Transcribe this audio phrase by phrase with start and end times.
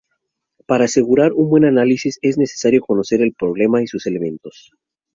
[0.65, 4.71] Para asegurar un buen análisis es necesario conocer el problema y sus elementos.